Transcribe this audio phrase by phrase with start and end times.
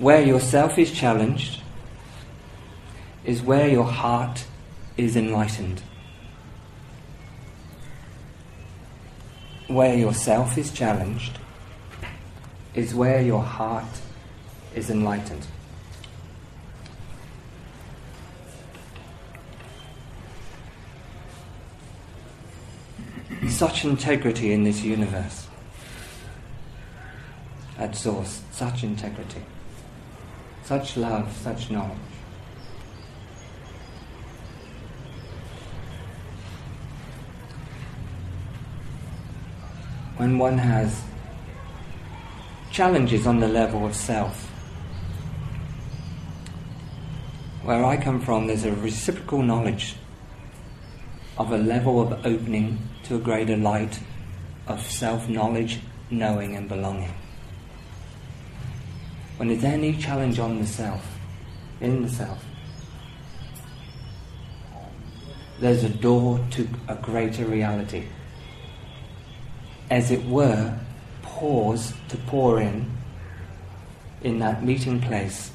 [0.00, 1.60] Where yourself is challenged
[3.22, 4.46] is where your heart
[4.96, 5.82] is enlightened.
[9.66, 11.38] Where yourself is challenged
[12.74, 14.00] is where your heart
[14.74, 15.46] is enlightened.
[23.50, 25.46] Such integrity in this universe.
[27.76, 29.42] At source, such integrity,
[30.70, 31.98] such love, such knowledge.
[40.16, 41.02] When one has
[42.70, 44.46] challenges on the level of self.
[47.64, 49.96] Where I come from, there's a reciprocal knowledge
[51.36, 53.98] of a level of opening to a greater light
[54.68, 57.12] of self knowledge, knowing, and belonging.
[59.40, 61.18] When there's any challenge on the self,
[61.80, 62.44] in the self,
[65.58, 68.04] there's a door to a greater reality.
[69.88, 70.78] As it were,
[71.22, 72.90] pause to pour in
[74.22, 75.50] in that meeting place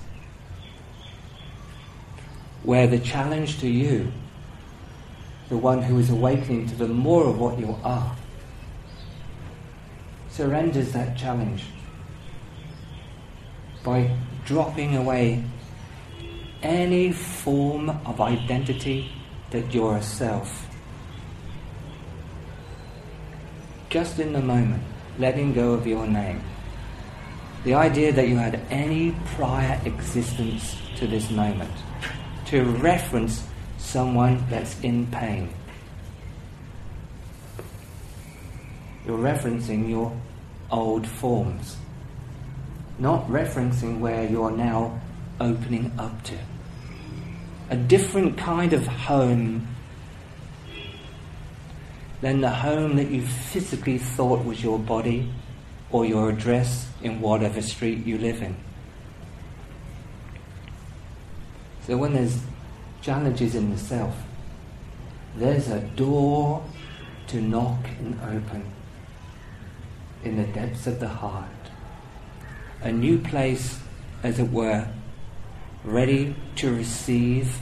[2.63, 4.11] where the challenge to you,
[5.49, 8.15] the one who is awakening to the more of what you are,
[10.31, 11.65] surrenders that challenge
[13.85, 14.09] by
[14.45, 15.43] dropping away
[16.63, 19.11] any form of identity
[19.51, 20.67] that you're a self.
[23.89, 24.83] Just in the moment
[25.19, 26.41] letting go of your name.
[27.63, 31.71] The idea that you had any prior existence to this moment.
[32.47, 33.47] To reference
[33.77, 35.49] someone that's in pain.
[39.05, 40.11] You're referencing your
[40.71, 41.77] old forms,
[42.97, 44.99] not referencing where you're now
[45.39, 46.37] opening up to.
[47.69, 49.67] A different kind of home
[52.21, 55.31] than the home that you physically thought was your body
[55.91, 58.55] or your address in whatever street you live in.
[61.85, 62.41] So when there's
[63.01, 64.15] challenges in the self,
[65.35, 66.63] there's a door
[67.27, 68.71] to knock and open
[70.23, 71.54] in the depths of the heart.
[72.85, 73.79] A new place,
[74.23, 74.87] as it were,
[75.83, 77.57] ready to receive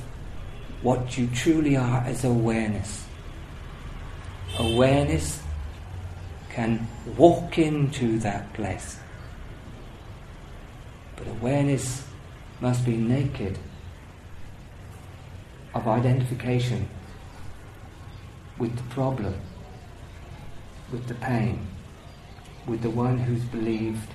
[0.81, 3.05] what you truly are as awareness
[4.59, 5.41] awareness
[6.49, 8.97] can walk into that place.
[11.15, 12.03] But awareness
[12.61, 13.57] must be naked
[15.73, 16.87] of identification
[18.57, 19.35] with the problem,
[20.91, 21.67] with the pain,
[22.67, 24.09] with the one who's believed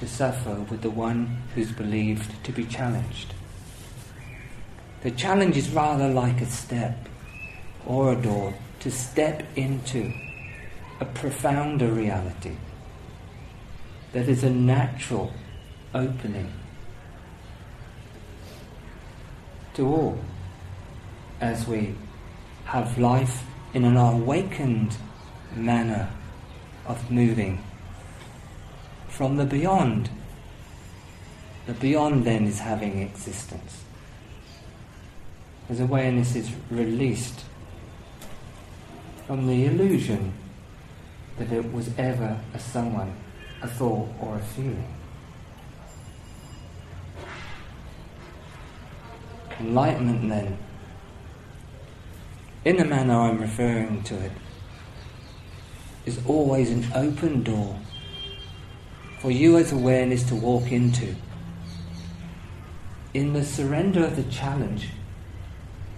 [0.00, 3.34] to suffer, with the one who's believed to be challenged.
[5.02, 7.08] The challenge is rather like a step
[7.86, 10.12] or a door to step into
[11.00, 12.56] a profounder reality
[14.12, 15.32] that is a natural
[15.94, 16.52] opening
[19.74, 20.18] to all
[21.40, 21.94] as we
[22.64, 24.96] have life in an awakened
[25.54, 26.08] manner
[26.86, 27.62] of moving
[29.20, 30.08] from the beyond.
[31.66, 33.84] The beyond then is having existence.
[35.68, 37.44] As awareness is released
[39.26, 40.32] from the illusion
[41.36, 43.14] that it was ever a someone,
[43.60, 44.94] a thought, or a feeling.
[49.60, 50.56] Enlightenment, then,
[52.64, 54.32] in the manner I'm referring to it,
[56.06, 57.78] is always an open door
[59.20, 61.14] for you as awareness to walk into.
[63.12, 64.88] In the surrender of the challenge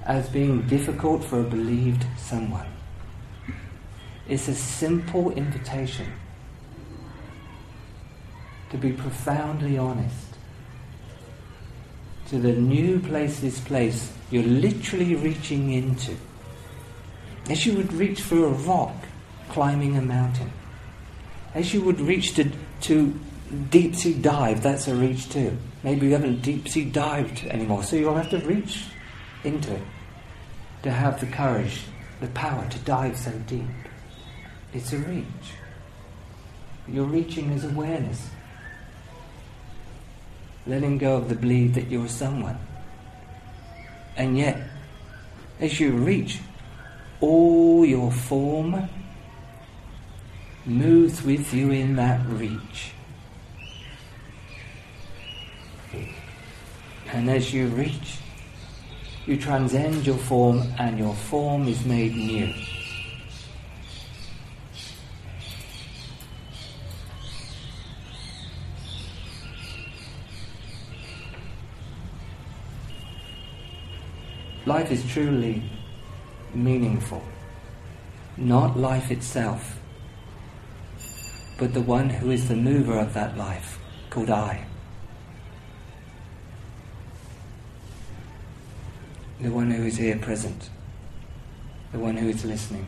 [0.05, 2.67] as being difficult for a believed someone.
[4.29, 6.13] It's a simple invitation
[8.71, 10.27] to be profoundly honest
[12.29, 16.17] to the new place, this place you're literally reaching into.
[17.49, 18.95] As you would reach for a rock
[19.51, 20.51] climbing a mountain.
[21.55, 22.51] As you would reach to,
[22.83, 23.21] to
[23.71, 25.57] deep sea dive, that's a reach too.
[25.83, 28.85] Maybe you haven't deep sea dived anymore, so you'll have to reach
[29.45, 29.83] into it
[30.83, 31.83] to have the courage,
[32.21, 33.63] the power to dive so deep.
[34.73, 35.27] It's a reach.
[36.89, 38.29] You're reaching as awareness.
[40.67, 42.59] Letting go of the belief that you're someone.
[44.17, 44.61] And yet,
[45.61, 46.41] as you reach,
[47.21, 48.89] all your form
[50.65, 52.93] moves with you in that reach.
[57.13, 58.19] And as you reach,
[59.27, 62.53] you transcend your form and your form is made new.
[74.65, 75.63] Life is truly
[76.55, 77.23] meaningful,
[78.37, 79.82] not life itself,
[81.63, 83.79] but the one who is the mover of that life,
[84.11, 84.65] called I.
[89.41, 90.71] The one who is here present,
[91.93, 92.85] the one who is listening,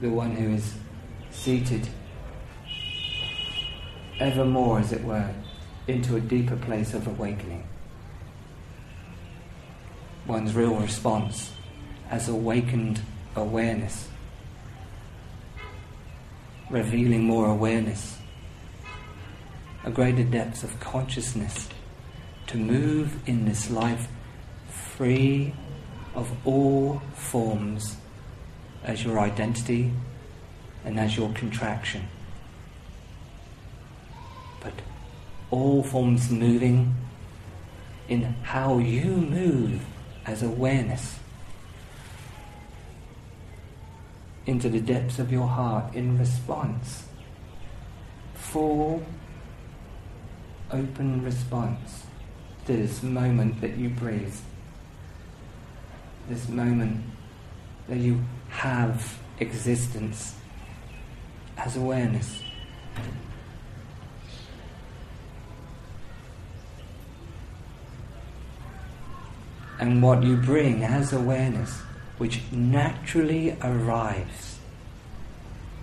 [0.00, 0.72] the one who is
[1.30, 1.86] seated
[4.20, 5.34] ever more, as it were,
[5.86, 7.68] into a deeper place of awakening.
[10.26, 11.52] One's real response
[12.08, 13.02] as awakened
[13.36, 14.08] awareness,
[16.70, 18.18] revealing more awareness,
[19.84, 21.68] a greater depth of consciousness
[22.46, 24.08] to move in this life
[24.68, 25.52] free
[26.14, 27.96] of all forms
[28.84, 29.92] as your identity
[30.84, 32.08] and as your contraction.
[34.60, 34.74] But
[35.50, 36.94] all forms moving
[38.08, 39.82] in how you move
[40.26, 41.18] as awareness
[44.50, 47.04] into the depths of your heart in response.
[48.34, 49.00] Full,
[50.72, 52.04] open response
[52.66, 54.34] to this moment that you breathe.
[56.28, 57.04] This moment
[57.86, 60.34] that you have existence
[61.56, 62.42] as awareness.
[69.78, 71.80] and what you bring as awareness,
[72.20, 74.58] which naturally arrives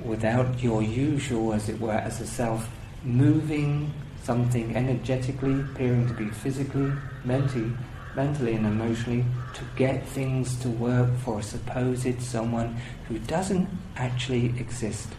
[0.04, 2.70] without your usual, as it were, as a self,
[3.04, 3.92] moving
[4.22, 6.92] something energetically, appearing to be physically,
[7.26, 7.72] mentally,
[8.16, 9.26] mentally and emotionally,
[9.56, 15.10] to get things to work for a supposed someone who doesn't actually exist.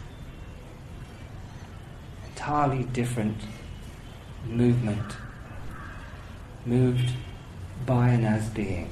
[2.29, 3.35] Entirely different
[4.45, 5.17] movement,
[6.65, 7.11] moved
[7.85, 8.89] by and as being.